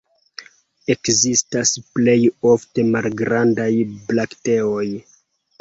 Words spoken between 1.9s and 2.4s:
plej